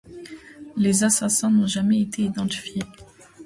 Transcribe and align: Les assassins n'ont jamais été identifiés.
Les 0.77 1.03
assassins 1.03 1.51
n'ont 1.51 1.67
jamais 1.67 2.01
été 2.01 2.23
identifiés. 2.23 2.81